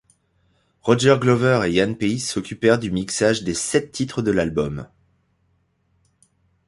[0.81, 4.87] Roger Glover et Ian Paice s'occupèrent du mixage des sept titres de l'album.